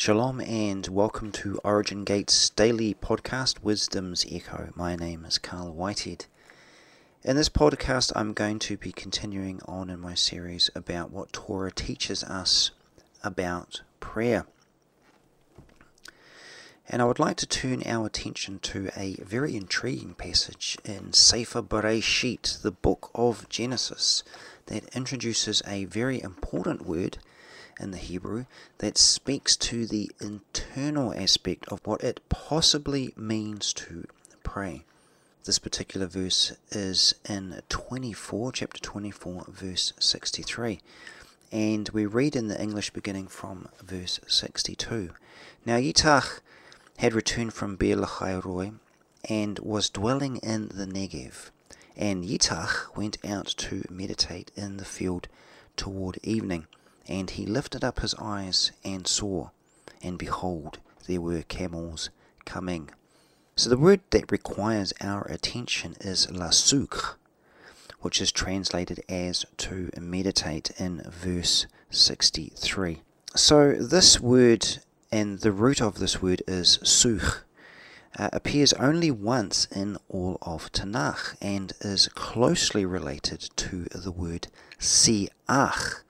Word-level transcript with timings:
Shalom 0.00 0.40
and 0.40 0.86
welcome 0.86 1.32
to 1.32 1.58
Origin 1.64 2.04
Gate's 2.04 2.50
daily 2.50 2.94
podcast, 2.94 3.64
Wisdom's 3.64 4.24
Echo. 4.30 4.70
My 4.76 4.94
name 4.94 5.24
is 5.24 5.38
Carl 5.38 5.72
Whitehead. 5.72 6.26
In 7.24 7.34
this 7.34 7.48
podcast, 7.48 8.12
I'm 8.14 8.32
going 8.32 8.60
to 8.60 8.76
be 8.76 8.92
continuing 8.92 9.60
on 9.66 9.90
in 9.90 9.98
my 9.98 10.14
series 10.14 10.70
about 10.76 11.10
what 11.10 11.32
Torah 11.32 11.72
teaches 11.72 12.22
us 12.22 12.70
about 13.24 13.82
prayer. 13.98 14.46
And 16.88 17.02
I 17.02 17.04
would 17.04 17.18
like 17.18 17.36
to 17.38 17.46
turn 17.48 17.82
our 17.84 18.06
attention 18.06 18.60
to 18.60 18.90
a 18.96 19.14
very 19.14 19.56
intriguing 19.56 20.14
passage 20.14 20.78
in 20.84 21.12
Sefer 21.12 21.60
Bereshit, 21.60 22.62
the 22.62 22.70
book 22.70 23.10
of 23.16 23.48
Genesis, 23.48 24.22
that 24.66 24.94
introduces 24.94 25.60
a 25.66 25.86
very 25.86 26.22
important 26.22 26.86
word 26.86 27.18
in 27.78 27.90
the 27.90 27.98
Hebrew 27.98 28.44
that 28.78 28.98
speaks 28.98 29.56
to 29.56 29.86
the 29.86 30.10
internal 30.20 31.14
aspect 31.14 31.66
of 31.68 31.80
what 31.86 32.02
it 32.02 32.20
possibly 32.28 33.12
means 33.16 33.72
to 33.74 34.06
pray. 34.42 34.84
This 35.44 35.58
particular 35.58 36.06
verse 36.06 36.52
is 36.70 37.14
in 37.28 37.62
24, 37.68 38.52
chapter 38.52 38.80
24, 38.80 39.46
verse 39.48 39.92
63. 39.98 40.80
And 41.50 41.88
we 41.90 42.04
read 42.04 42.36
in 42.36 42.48
the 42.48 42.60
English 42.60 42.90
beginning 42.90 43.28
from 43.28 43.68
verse 43.82 44.20
62. 44.26 45.10
Now 45.64 45.76
Yitzhak 45.76 46.40
had 46.98 47.14
returned 47.14 47.54
from 47.54 47.76
Beer 47.76 47.96
Lahai 47.96 48.74
and 49.28 49.58
was 49.60 49.88
dwelling 49.88 50.36
in 50.38 50.68
the 50.68 50.86
Negev. 50.86 51.50
And 51.96 52.24
Yitzhak 52.24 52.96
went 52.96 53.16
out 53.24 53.46
to 53.46 53.84
meditate 53.88 54.50
in 54.54 54.76
the 54.76 54.84
field 54.84 55.28
toward 55.76 56.18
evening. 56.22 56.66
And 57.08 57.30
he 57.30 57.46
lifted 57.46 57.82
up 57.82 58.00
his 58.00 58.14
eyes 58.14 58.70
and 58.84 59.06
saw, 59.06 59.50
and 60.02 60.18
behold, 60.18 60.78
there 61.06 61.20
were 61.20 61.42
camels 61.42 62.10
coming. 62.44 62.90
So 63.56 63.70
the 63.70 63.78
word 63.78 64.00
that 64.10 64.30
requires 64.30 64.92
our 65.00 65.22
attention 65.22 65.96
is 66.00 66.30
la 66.30 66.48
lasuk, 66.48 67.14
which 68.00 68.20
is 68.20 68.30
translated 68.30 69.02
as 69.08 69.44
to 69.56 69.90
meditate 69.98 70.70
in 70.78 71.02
verse 71.08 71.66
63. 71.90 73.02
So 73.34 73.72
this 73.72 74.20
word 74.20 74.78
and 75.10 75.40
the 75.40 75.52
root 75.52 75.80
of 75.80 75.98
this 75.98 76.20
word 76.20 76.42
is 76.46 76.78
sukh. 76.84 77.42
uh, 78.18 78.28
appears 78.32 78.72
only 78.74 79.10
once 79.10 79.66
in 79.74 79.96
all 80.08 80.38
of 80.42 80.70
Tanakh 80.72 81.36
and 81.40 81.72
is 81.80 82.08
closely 82.08 82.84
related 82.84 83.48
to 83.56 83.84
the 83.94 84.10
word 84.10 84.48
siach, 84.78 86.02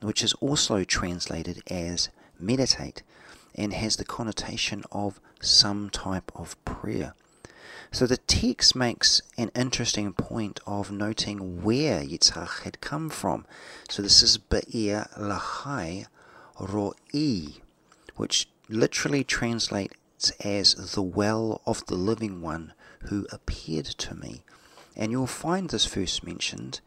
which 0.00 0.22
is 0.22 0.34
also 0.34 0.84
translated 0.84 1.62
as 1.70 2.08
meditate 2.38 3.02
and 3.54 3.72
has 3.72 3.96
the 3.96 4.04
connotation 4.04 4.84
of 4.92 5.20
some 5.40 5.90
type 5.90 6.30
of 6.34 6.62
prayer. 6.64 7.14
So 7.92 8.06
the 8.06 8.16
text 8.16 8.74
makes 8.74 9.22
an 9.38 9.50
interesting 9.54 10.12
point 10.12 10.60
of 10.66 10.90
noting 10.90 11.62
where 11.62 12.02
Yitzhak 12.02 12.62
had 12.62 12.80
come 12.80 13.08
from. 13.08 13.46
So 13.88 14.02
this 14.02 14.22
is 14.22 14.38
Be'er 14.38 15.06
Lahai 15.16 16.06
Ro'i, 16.58 17.60
which 18.16 18.48
literally 18.68 19.24
translates 19.24 20.30
as 20.40 20.74
the 20.74 21.02
well 21.02 21.62
of 21.66 21.86
the 21.86 21.94
living 21.94 22.42
one 22.42 22.72
who 23.04 23.26
appeared 23.30 23.86
to 23.86 24.14
me. 24.14 24.42
And 24.96 25.12
you'll 25.12 25.26
find 25.26 25.68
this 25.68 25.86
verse 25.86 26.22
mentioned 26.22 26.80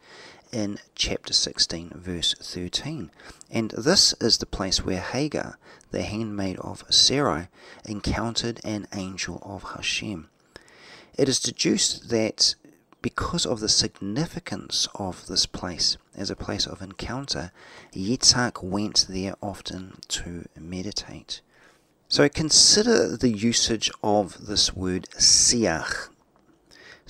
in 0.52 0.78
chapter 0.94 1.32
16, 1.32 1.92
verse 1.94 2.34
13. 2.34 3.10
And 3.50 3.70
this 3.70 4.14
is 4.20 4.38
the 4.38 4.46
place 4.46 4.84
where 4.84 5.00
Hagar, 5.00 5.58
the 5.90 6.02
handmaid 6.02 6.58
of 6.58 6.84
Sarai, 6.90 7.48
encountered 7.84 8.60
an 8.64 8.86
angel 8.94 9.40
of 9.44 9.74
Hashem. 9.74 10.28
It 11.16 11.28
is 11.28 11.40
deduced 11.40 12.10
that 12.10 12.54
because 13.02 13.46
of 13.46 13.60
the 13.60 13.68
significance 13.68 14.86
of 14.94 15.26
this 15.26 15.46
place 15.46 15.96
as 16.14 16.30
a 16.30 16.36
place 16.36 16.66
of 16.66 16.82
encounter, 16.82 17.52
Yitzhak 17.94 18.62
went 18.62 19.06
there 19.08 19.34
often 19.40 19.98
to 20.08 20.46
meditate. 20.58 21.40
So 22.08 22.28
consider 22.28 23.16
the 23.16 23.30
usage 23.30 23.90
of 24.02 24.46
this 24.46 24.74
word 24.74 25.08
siach 25.16 26.08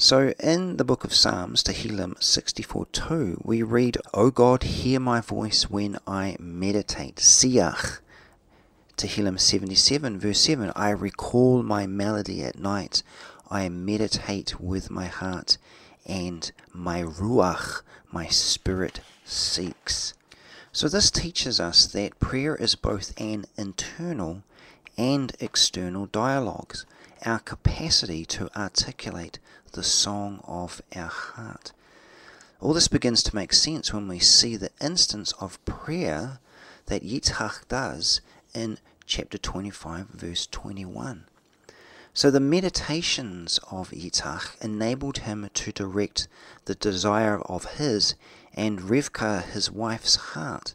so 0.00 0.32
in 0.40 0.78
the 0.78 0.84
book 0.84 1.04
of 1.04 1.12
Psalms, 1.12 1.62
Tehillim 1.62 2.14
64:2, 2.20 3.44
we 3.44 3.62
read, 3.62 3.98
O 4.14 4.30
God, 4.30 4.62
hear 4.62 4.98
my 4.98 5.20
voice 5.20 5.68
when 5.68 5.98
I 6.06 6.38
meditate. 6.40 7.16
Siach. 7.16 7.98
Tehillim 8.96 9.38
77, 9.38 10.18
verse 10.18 10.40
7, 10.40 10.72
I 10.74 10.88
recall 10.88 11.62
my 11.62 11.86
melody 11.86 12.42
at 12.42 12.58
night. 12.58 13.02
I 13.50 13.68
meditate 13.68 14.58
with 14.58 14.90
my 14.90 15.04
heart, 15.04 15.58
and 16.06 16.50
my 16.72 17.02
ruach, 17.02 17.82
my 18.10 18.26
spirit, 18.26 19.00
seeks. 19.26 20.14
So 20.72 20.88
this 20.88 21.10
teaches 21.10 21.60
us 21.60 21.86
that 21.88 22.18
prayer 22.18 22.56
is 22.56 22.74
both 22.74 23.12
an 23.20 23.44
internal 23.58 24.44
and 24.96 25.36
external 25.40 26.06
dialogues, 26.06 26.86
our 27.26 27.40
capacity 27.40 28.24
to 28.24 28.48
articulate 28.58 29.38
the 29.72 29.82
song 29.82 30.40
of 30.46 30.82
our 30.94 31.08
heart. 31.08 31.72
All 32.60 32.74
this 32.74 32.88
begins 32.88 33.22
to 33.22 33.34
make 33.34 33.52
sense 33.52 33.92
when 33.92 34.08
we 34.08 34.18
see 34.18 34.56
the 34.56 34.70
instance 34.80 35.32
of 35.40 35.64
prayer 35.64 36.40
that 36.86 37.02
Yitzhak 37.02 37.68
does 37.68 38.20
in 38.52 38.78
chapter 39.06 39.38
25, 39.38 40.08
verse 40.08 40.46
21. 40.46 41.24
So 42.12 42.30
the 42.30 42.40
meditations 42.40 43.60
of 43.70 43.90
Yitzhak 43.90 44.60
enabled 44.60 45.18
him 45.18 45.48
to 45.54 45.72
direct 45.72 46.26
the 46.64 46.74
desire 46.74 47.40
of 47.42 47.76
his 47.76 48.14
and 48.54 48.80
Rivka, 48.80 49.44
his 49.44 49.70
wife's 49.70 50.16
heart. 50.16 50.74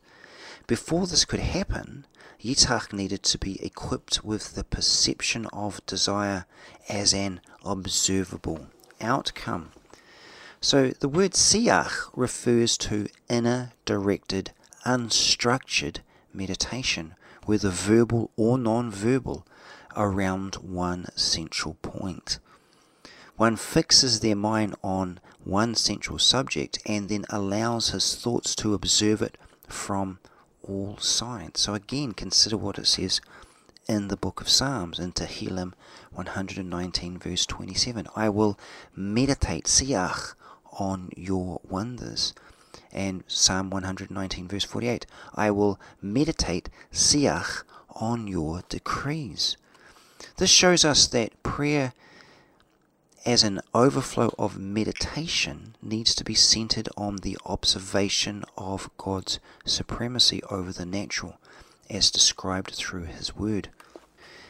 Before 0.68 1.06
this 1.06 1.26
could 1.26 1.42
happen, 1.42 2.06
Yitzhak 2.42 2.94
needed 2.94 3.22
to 3.24 3.38
be 3.38 3.64
equipped 3.64 4.24
with 4.24 4.56
the 4.56 4.64
perception 4.64 5.46
of 5.48 5.86
desire 5.86 6.46
as 6.88 7.14
an 7.14 7.42
observable 7.64 8.68
outcome. 9.02 9.72
So 10.62 10.92
the 11.00 11.10
word 11.10 11.34
siach 11.34 12.10
refers 12.16 12.78
to 12.80 13.08
inner 13.30 13.74
directed, 13.86 14.52
unstructured 14.86 15.98
meditation, 16.34 17.16
whether 17.46 17.70
verbal 17.70 18.32
or 18.36 18.58
non 18.58 18.90
verbal, 18.90 19.46
around 19.96 20.56
one 20.56 21.06
central 21.16 21.76
point. 21.82 22.40
One 23.38 23.56
fixes 23.58 24.22
their 24.22 24.36
mind 24.36 24.76
on 24.84 25.20
one 25.44 25.76
central 25.76 26.20
subject 26.20 26.80
and 26.86 27.10
then 27.10 27.26
allows 27.30 27.90
his 27.90 28.16
thoughts 28.16 28.56
to 28.56 28.74
observe 28.74 29.22
it 29.22 29.38
from 29.68 30.20
all 30.64 30.98
sides. 30.98 31.62
So 31.62 31.74
again, 31.74 32.14
consider 32.14 32.58
what 32.58 32.80
it 32.80 32.88
says 32.88 33.22
in 33.88 34.08
the 34.08 34.18
book 34.18 34.42
of 34.42 34.50
Psalms 34.50 35.00
in 35.00 35.12
Tehillim 35.12 35.74
119 36.12 37.20
verse 37.20 37.46
27. 37.46 38.08
I 38.16 38.30
will 38.30 38.60
meditate, 38.96 39.66
siach, 39.66 40.34
on 40.80 41.10
your 41.16 41.62
wonders. 41.68 42.34
And 42.92 43.24
Psalm 43.28 43.70
119 43.70 44.48
verse 44.48 44.64
48. 44.64 45.06
I 45.36 45.52
will 45.52 45.80
meditate, 46.02 46.70
siach, 46.92 47.64
on 47.90 48.28
your 48.28 48.64
decrees. 48.70 49.58
This 50.38 50.50
shows 50.50 50.84
us 50.84 51.08
that 51.08 51.42
prayer 51.44 51.94
as 53.26 53.44
an 53.44 53.60
overflow 53.74 54.32
of 54.38 54.58
meditation 54.58 55.76
needs 55.82 56.14
to 56.14 56.24
be 56.24 56.36
centered 56.36 56.88
on 56.96 57.18
the 57.18 57.38
observation 57.46 58.44
of 58.58 58.90
God's 58.98 59.40
supremacy 59.66 60.44
over 60.52 60.72
the 60.72 60.86
natural 60.86 61.40
as 61.90 62.12
described 62.12 62.72
through 62.72 63.06
His 63.06 63.36
Word 63.36 63.70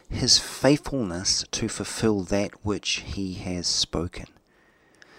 his 0.09 0.37
faithfulness 0.37 1.45
to 1.51 1.67
fulfill 1.67 2.21
that 2.21 2.65
which 2.65 3.03
he 3.05 3.33
has 3.35 3.67
spoken. 3.67 4.25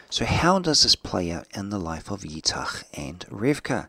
So, 0.09 0.25
how 0.25 0.59
does 0.59 0.83
this 0.83 0.95
play 0.95 1.31
out 1.33 1.47
in 1.55 1.71
the 1.71 1.81
life 1.81 2.11
of 2.11 2.23
Yitzhak 2.23 2.85
and 2.95 3.21
Rivka? 3.29 3.89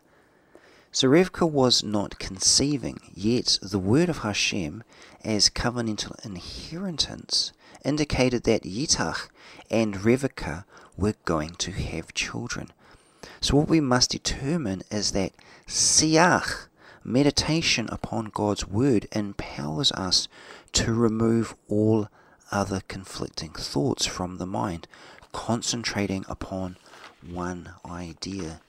So, 0.90 1.08
Rivka 1.08 1.48
was 1.48 1.84
not 1.84 2.18
conceiving, 2.18 3.00
yet 3.14 3.58
the 3.62 3.78
word 3.78 4.08
of 4.08 4.18
Hashem 4.18 4.82
as 5.24 5.48
covenantal 5.48 6.24
inheritance 6.24 7.52
indicated 7.84 8.44
that 8.44 8.64
Yitzhak 8.64 9.28
and 9.70 9.94
Rivka 9.94 10.64
were 10.96 11.14
going 11.24 11.54
to 11.56 11.70
have 11.70 12.14
children. 12.14 12.72
So, 13.40 13.56
what 13.56 13.68
we 13.68 13.80
must 13.80 14.10
determine 14.10 14.82
is 14.90 15.12
that 15.12 15.32
Siach, 15.68 16.66
meditation 17.08 17.88
upon 17.90 18.26
God's 18.26 18.68
word, 18.68 19.08
empowers 19.12 19.90
us 19.92 20.28
to 20.72 20.92
remove 20.92 21.54
all 21.68 22.08
other 22.52 22.82
conflicting 22.86 23.52
thoughts 23.52 24.06
from 24.06 24.38
the 24.38 24.46
mind, 24.46 24.86
concentrating 25.32 26.24
upon 26.28 26.76
one 27.26 27.70
idea. 27.84 28.60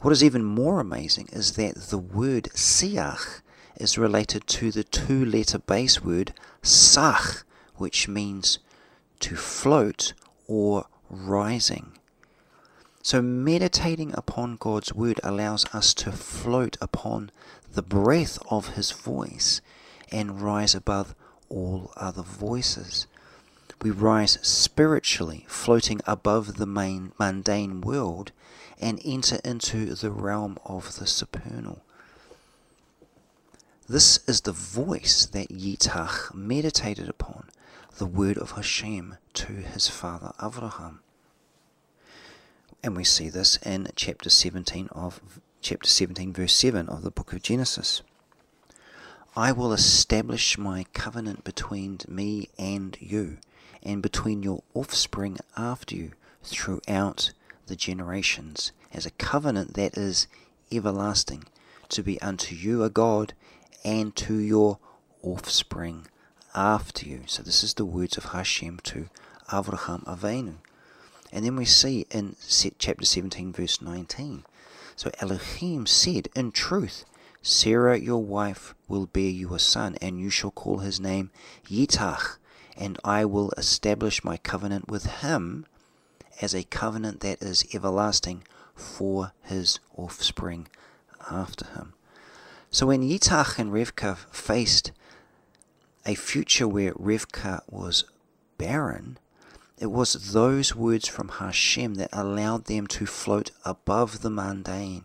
What 0.00 0.12
is 0.12 0.22
even 0.22 0.44
more 0.44 0.78
amazing 0.78 1.28
is 1.32 1.54
that 1.56 1.74
the 1.90 1.98
word 1.98 2.44
siach 2.54 3.40
is 3.76 3.98
related 3.98 4.46
to 4.46 4.70
the 4.70 4.84
two 4.84 5.24
letter 5.24 5.58
base 5.58 6.02
word 6.04 6.32
sach, 6.62 7.44
which 7.76 8.06
means 8.06 8.60
to 9.20 9.34
float 9.34 10.12
or 10.46 10.86
rising. 11.10 11.98
So, 13.10 13.22
meditating 13.22 14.12
upon 14.18 14.56
God's 14.56 14.92
word 14.92 15.18
allows 15.24 15.64
us 15.74 15.94
to 15.94 16.12
float 16.12 16.76
upon 16.78 17.30
the 17.72 17.80
breath 17.80 18.38
of 18.50 18.74
His 18.74 18.90
voice 18.90 19.62
and 20.12 20.42
rise 20.42 20.74
above 20.74 21.14
all 21.48 21.90
other 21.96 22.20
voices. 22.20 23.06
We 23.80 23.92
rise 23.92 24.38
spiritually, 24.42 25.46
floating 25.48 26.02
above 26.06 26.58
the 26.58 26.66
main 26.66 27.12
mundane 27.18 27.80
world, 27.80 28.32
and 28.78 29.00
enter 29.02 29.40
into 29.42 29.94
the 29.94 30.10
realm 30.10 30.58
of 30.66 30.96
the 30.96 31.06
supernal. 31.06 31.80
This 33.88 34.18
is 34.28 34.42
the 34.42 34.52
voice 34.52 35.24
that 35.24 35.48
Yitzhak 35.48 36.34
meditated 36.34 37.08
upon, 37.08 37.48
the 37.96 38.04
word 38.04 38.36
of 38.36 38.50
Hashem 38.50 39.16
to 39.32 39.52
his 39.54 39.88
father 39.88 40.32
Avraham. 40.38 40.98
And 42.88 42.96
we 42.96 43.04
see 43.04 43.28
this 43.28 43.58
in 43.58 43.88
chapter 43.96 44.30
17 44.30 44.88
of 44.92 45.20
chapter 45.60 45.86
17 45.86 46.32
verse 46.32 46.54
7 46.54 46.88
of 46.88 47.02
the 47.02 47.10
book 47.10 47.34
of 47.34 47.42
Genesis. 47.42 48.00
I 49.36 49.52
will 49.52 49.74
establish 49.74 50.56
my 50.56 50.86
covenant 50.94 51.44
between 51.44 51.98
me 52.08 52.48
and 52.58 52.96
you 52.98 53.36
and 53.82 54.00
between 54.00 54.42
your 54.42 54.62
offspring 54.72 55.36
after 55.54 55.94
you 55.96 56.12
throughout 56.42 57.32
the 57.66 57.76
generations 57.76 58.72
as 58.90 59.04
a 59.04 59.10
covenant 59.10 59.74
that 59.74 59.98
is 59.98 60.26
everlasting 60.72 61.44
to 61.90 62.02
be 62.02 62.18
unto 62.22 62.54
you 62.54 62.84
a 62.84 62.88
God 62.88 63.34
and 63.84 64.16
to 64.16 64.38
your 64.38 64.78
offspring 65.22 66.06
after 66.54 67.06
you. 67.06 67.24
So 67.26 67.42
this 67.42 67.62
is 67.62 67.74
the 67.74 67.84
words 67.84 68.16
of 68.16 68.32
Hashem 68.32 68.80
to 68.84 69.10
Avraham 69.50 70.06
Avinu. 70.06 70.54
And 71.32 71.44
then 71.44 71.56
we 71.56 71.64
see 71.64 72.06
in 72.10 72.36
chapter 72.78 73.04
17, 73.04 73.52
verse 73.52 73.82
19. 73.82 74.44
So 74.96 75.10
Elohim 75.20 75.86
said, 75.86 76.28
In 76.34 76.52
truth, 76.52 77.04
Sarah 77.42 77.98
your 77.98 78.22
wife 78.22 78.74
will 78.88 79.06
bear 79.06 79.30
you 79.30 79.54
a 79.54 79.58
son, 79.58 79.96
and 80.00 80.18
you 80.18 80.30
shall 80.30 80.50
call 80.50 80.78
his 80.78 80.98
name 80.98 81.30
Yitzhak, 81.68 82.38
and 82.76 82.98
I 83.04 83.24
will 83.24 83.52
establish 83.56 84.24
my 84.24 84.36
covenant 84.38 84.88
with 84.88 85.06
him 85.06 85.66
as 86.40 86.54
a 86.54 86.64
covenant 86.64 87.20
that 87.20 87.42
is 87.42 87.64
everlasting 87.74 88.44
for 88.74 89.32
his 89.42 89.80
offspring 89.96 90.68
after 91.30 91.66
him. 91.66 91.94
So 92.70 92.86
when 92.86 93.02
Yitzhak 93.02 93.58
and 93.58 93.72
Rivka 93.72 94.16
faced 94.30 94.92
a 96.04 96.14
future 96.14 96.68
where 96.68 96.92
Rivka 96.94 97.62
was 97.68 98.04
barren, 98.56 99.18
it 99.80 99.90
was 99.90 100.32
those 100.32 100.74
words 100.74 101.08
from 101.08 101.28
Hashem 101.28 101.94
that 101.94 102.10
allowed 102.12 102.64
them 102.64 102.86
to 102.88 103.06
float 103.06 103.50
above 103.64 104.22
the 104.22 104.30
mundane 104.30 105.04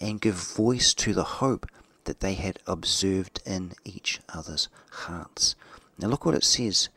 and 0.00 0.20
give 0.20 0.34
voice 0.34 0.94
to 0.94 1.12
the 1.12 1.24
hope 1.24 1.66
that 2.04 2.20
they 2.20 2.34
had 2.34 2.58
observed 2.66 3.42
in 3.44 3.72
each 3.84 4.20
other's 4.28 4.68
hearts. 4.90 5.54
Now 5.98 6.08
look 6.08 6.24
what 6.24 6.34
it 6.34 6.44
says 6.44 6.88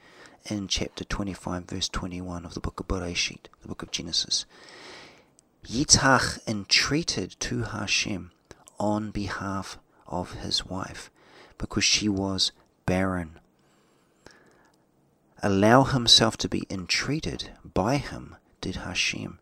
in 0.49 0.67
chapter 0.67 1.03
25, 1.03 1.65
verse 1.65 1.89
21 1.89 2.45
of 2.45 2.53
the 2.53 2.59
book 2.59 2.79
of 2.79 2.87
Bereshit, 2.87 3.47
the 3.61 3.67
book 3.67 3.83
of 3.83 3.91
Genesis. 3.91 4.45
Yitzhak 5.65 6.39
entreated 6.47 7.35
to 7.41 7.63
Hashem 7.63 8.31
on 8.79 9.11
behalf 9.11 9.77
of 10.07 10.33
his 10.33 10.65
wife 10.65 11.11
because 11.57 11.83
she 11.83 12.07
was 12.07 12.51
barren 12.85 13.39
allow 15.43 15.83
himself 15.83 16.37
to 16.37 16.49
be 16.49 16.63
entreated 16.69 17.51
by 17.63 17.97
him, 17.97 18.35
did 18.61 18.77
Hashem, 18.77 19.39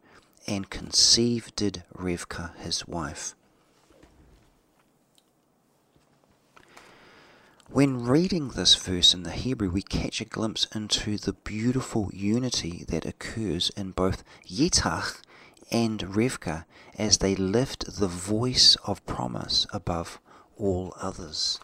and 0.48 0.70
conceive 0.70 1.56
did 1.56 1.84
Rivka 1.96 2.56
his 2.58 2.88
wife. 2.88 3.36
When 7.68 8.06
reading 8.06 8.50
this 8.50 8.76
verse 8.76 9.14
in 9.14 9.24
the 9.24 9.32
Hebrew, 9.32 9.70
we 9.70 9.82
catch 9.82 10.22
a 10.22 10.26
glimpse 10.26 10.68
into 10.76 11.18
the 11.18 11.34
beautiful 11.34 12.10
unity 12.14 12.86
that 12.88 13.06
occurs 13.06 13.72
in 13.72 13.92
both 13.92 14.24
Yitzhak 14.48 15.22
and 15.72 16.00
Rivka 16.02 16.66
as 16.98 17.18
they 17.18 17.36
lift 17.36 18.00
the 18.00 18.08
voice 18.08 18.78
of 18.86 19.06
promise 19.06 19.66
above 19.74 20.20
all 20.58 20.94
others. 21.02 21.60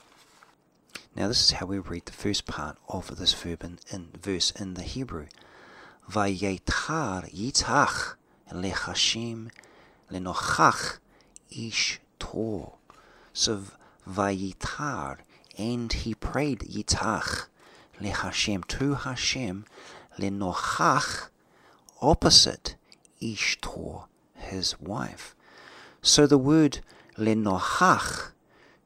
Now 1.13 1.27
this 1.27 1.43
is 1.43 1.51
how 1.51 1.65
we 1.65 1.77
read 1.77 2.05
the 2.05 2.13
first 2.13 2.45
part 2.45 2.77
of 2.87 3.17
this 3.17 3.33
verb 3.33 3.63
in, 3.63 3.79
in 3.91 4.09
verse 4.21 4.51
in 4.51 4.75
the 4.75 4.81
Hebrew. 4.81 5.27
Vayetar 6.09 7.29
yitzhach 7.33 8.15
lechashim 8.49 9.49
lenochach 10.09 10.99
ish 11.49 11.99
tor. 12.17 12.75
So 13.33 13.63
vayitar, 14.07 15.17
and 15.57 15.91
he 15.91 16.15
prayed 16.15 16.59
yitzhach 16.59 17.47
lechashem 17.99 18.65
to 18.67 18.93
Hashem 18.95 19.65
lenochach 20.17 21.27
opposite 22.01 22.75
ish 23.19 23.57
tor, 23.59 24.05
his 24.33 24.79
wife. 24.79 25.35
So 26.01 26.25
the 26.25 26.37
word 26.37 26.79
lenochach 27.17 28.31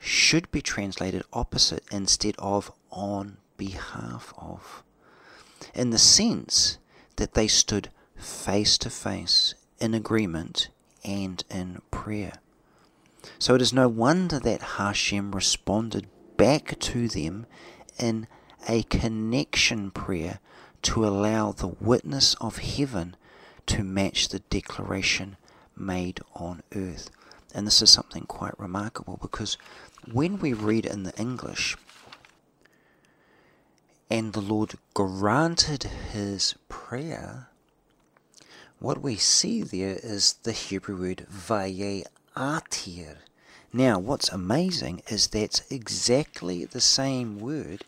should 0.05 0.49
be 0.51 0.61
translated 0.61 1.23
opposite 1.33 1.83
instead 1.91 2.35
of 2.37 2.71
on 2.91 3.37
behalf 3.57 4.33
of, 4.37 4.83
in 5.73 5.89
the 5.89 5.97
sense 5.97 6.77
that 7.15 7.33
they 7.33 7.47
stood 7.47 7.89
face 8.15 8.77
to 8.77 8.89
face 8.89 9.55
in 9.79 9.93
agreement 9.93 10.69
and 11.03 11.43
in 11.49 11.81
prayer. 11.89 12.33
So 13.39 13.55
it 13.55 13.61
is 13.61 13.73
no 13.73 13.87
wonder 13.87 14.39
that 14.39 14.61
Hashem 14.77 15.33
responded 15.33 16.07
back 16.37 16.79
to 16.79 17.07
them 17.07 17.47
in 17.97 18.27
a 18.69 18.83
connection 18.83 19.89
prayer 19.89 20.39
to 20.83 21.05
allow 21.05 21.51
the 21.51 21.67
witness 21.67 22.35
of 22.35 22.57
heaven 22.57 23.15
to 23.65 23.83
match 23.83 24.29
the 24.29 24.39
declaration 24.39 25.37
made 25.75 26.19
on 26.35 26.61
earth. 26.75 27.09
And 27.55 27.65
this 27.65 27.81
is 27.81 27.89
something 27.89 28.23
quite 28.23 28.59
remarkable 28.59 29.17
because 29.21 29.57
when 30.11 30.39
we 30.39 30.53
read 30.53 30.85
in 30.85 31.03
the 31.03 31.15
English, 31.17 31.77
and 34.09 34.33
the 34.33 34.41
Lord 34.41 34.75
granted 34.93 35.83
his 35.83 36.55
prayer, 36.69 37.49
what 38.79 39.01
we 39.01 39.15
see 39.15 39.63
there 39.63 39.97
is 40.03 40.33
the 40.43 40.51
Hebrew 40.51 40.99
word 40.99 41.25
vayeatir. 41.31 43.17
Now, 43.73 43.99
what's 43.99 44.29
amazing 44.29 45.01
is 45.07 45.27
that's 45.27 45.69
exactly 45.71 46.65
the 46.65 46.81
same 46.81 47.39
word 47.39 47.83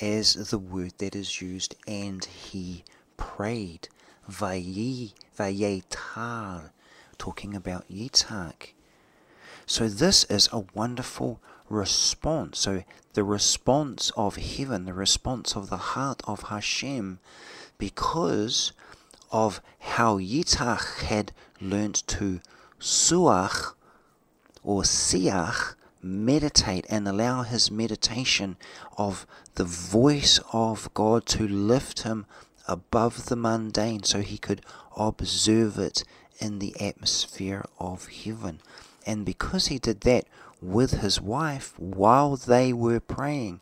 as 0.00 0.34
the 0.50 0.58
word 0.58 0.94
that 0.98 1.14
is 1.14 1.40
used 1.40 1.76
and 1.86 2.24
he 2.24 2.84
prayed. 3.16 3.88
Vaye, 4.28 5.12
vayetar, 5.38 6.70
talking 7.18 7.54
about 7.54 7.88
Yitzhak. 7.88 8.72
So 9.66 9.88
this 9.88 10.24
is 10.24 10.48
a 10.50 10.64
wonderful 10.74 11.40
response. 11.68 12.58
So 12.58 12.84
the 13.14 13.24
response 13.24 14.10
of 14.16 14.36
heaven, 14.36 14.84
the 14.84 14.94
response 14.94 15.56
of 15.56 15.70
the 15.70 15.76
heart 15.76 16.22
of 16.26 16.44
Hashem, 16.44 17.18
because 17.78 18.72
of 19.30 19.60
how 19.78 20.18
Yitzhak 20.18 21.02
had 21.04 21.32
learnt 21.60 22.06
to 22.08 22.40
suach 22.80 23.74
or 24.62 24.82
siach, 24.82 25.74
meditate 26.02 26.86
and 26.88 27.08
allow 27.08 27.42
his 27.42 27.70
meditation 27.70 28.56
of 28.96 29.26
the 29.56 29.64
voice 29.64 30.38
of 30.52 30.92
God 30.94 31.26
to 31.26 31.48
lift 31.48 32.02
him 32.02 32.26
above 32.68 33.26
the 33.26 33.36
mundane 33.36 34.04
so 34.04 34.20
he 34.20 34.38
could 34.38 34.60
observe 34.96 35.78
it 35.78 36.04
in 36.38 36.58
the 36.58 36.78
atmosphere 36.80 37.64
of 37.80 38.08
heaven. 38.08 38.60
And 39.06 39.24
because 39.24 39.66
he 39.66 39.78
did 39.78 40.02
that, 40.02 40.26
with 40.60 41.00
his 41.00 41.20
wife 41.20 41.78
while 41.78 42.36
they 42.36 42.72
were 42.72 43.00
praying. 43.00 43.60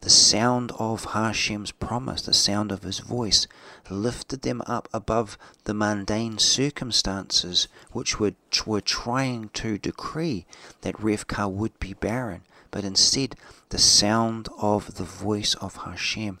The 0.00 0.10
sound 0.10 0.72
of 0.78 1.06
Hashem's 1.06 1.72
promise, 1.72 2.22
the 2.22 2.32
sound 2.32 2.70
of 2.70 2.84
his 2.84 3.00
voice, 3.00 3.48
lifted 3.90 4.42
them 4.42 4.62
up 4.66 4.88
above 4.92 5.36
the 5.64 5.74
mundane 5.74 6.38
circumstances 6.38 7.66
which 7.92 8.20
were, 8.20 8.34
were 8.64 8.80
trying 8.80 9.48
to 9.54 9.78
decree 9.78 10.46
that 10.82 10.94
Rivka 11.00 11.50
would 11.50 11.76
be 11.80 11.94
barren. 11.94 12.42
But 12.70 12.84
instead, 12.84 13.36
the 13.70 13.78
sound 13.78 14.48
of 14.60 14.94
the 14.94 15.04
voice 15.04 15.54
of 15.54 15.76
Hashem 15.76 16.38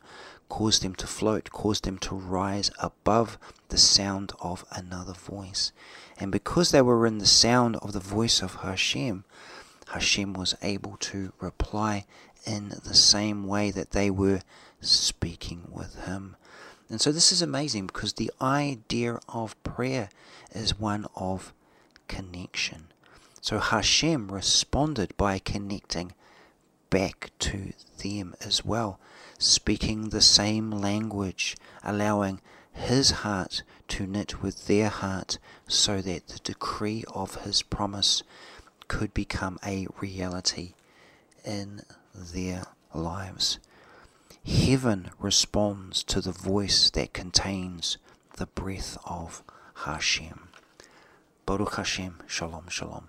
caused 0.48 0.82
them 0.82 0.94
to 0.96 1.06
float, 1.06 1.50
caused 1.50 1.84
them 1.84 1.98
to 1.98 2.14
rise 2.14 2.70
above 2.78 3.38
the 3.68 3.78
sound 3.78 4.32
of 4.40 4.64
another 4.70 5.12
voice. 5.12 5.72
And 6.18 6.30
because 6.30 6.70
they 6.70 6.82
were 6.82 7.06
in 7.06 7.18
the 7.18 7.26
sound 7.26 7.76
of 7.76 7.92
the 7.92 8.00
voice 8.00 8.42
of 8.42 8.56
Hashem, 8.56 9.24
Hashem 9.88 10.32
was 10.32 10.54
able 10.62 10.96
to 10.98 11.32
reply 11.40 12.06
in 12.44 12.68
the 12.68 12.94
same 12.94 13.46
way 13.46 13.70
that 13.70 13.90
they 13.90 14.10
were 14.10 14.40
speaking 14.80 15.68
with 15.70 16.04
Him. 16.04 16.36
And 16.88 17.00
so 17.00 17.10
this 17.12 17.32
is 17.32 17.42
amazing 17.42 17.86
because 17.86 18.14
the 18.14 18.30
idea 18.40 19.18
of 19.28 19.60
prayer 19.64 20.08
is 20.52 20.78
one 20.78 21.06
of 21.16 21.52
connection. 22.08 22.88
So 23.40 23.58
Hashem 23.58 24.28
responded 24.28 25.16
by 25.16 25.38
connecting 25.38 26.14
back 26.90 27.30
to 27.40 27.72
them 28.02 28.34
as 28.40 28.64
well, 28.64 29.00
speaking 29.38 30.08
the 30.08 30.20
same 30.20 30.70
language, 30.70 31.56
allowing 31.82 32.40
his 32.72 33.10
heart 33.22 33.62
to 33.88 34.06
knit 34.06 34.42
with 34.42 34.66
their 34.66 34.88
heart 34.88 35.38
so 35.66 36.00
that 36.02 36.28
the 36.28 36.38
decree 36.40 37.04
of 37.12 37.42
his 37.44 37.62
promise 37.62 38.22
could 38.88 39.12
become 39.14 39.58
a 39.64 39.86
reality 40.00 40.74
in 41.44 41.82
their 42.14 42.64
lives. 42.94 43.58
Heaven 44.44 45.10
responds 45.18 46.02
to 46.04 46.20
the 46.20 46.32
voice 46.32 46.90
that 46.90 47.12
contains 47.12 47.98
the 48.36 48.46
breath 48.46 48.96
of 49.04 49.42
Hashem. 49.84 50.48
Baruch 51.44 51.74
Hashem, 51.76 52.22
Shalom, 52.26 52.68
Shalom. 52.68 53.08